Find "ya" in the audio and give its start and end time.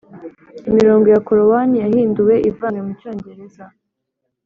1.13-1.19